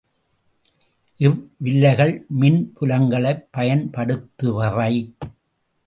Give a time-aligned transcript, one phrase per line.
[1.19, 4.93] இவ்வில்லைகள் மின் புலங்களைப் பயன்படுத்துபவை.